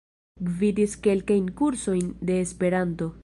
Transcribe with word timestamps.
Gvidis 0.45 0.95
kelkajn 1.07 1.51
kursojn 1.61 2.09
de 2.31 2.41
Esperanto. 2.47 3.15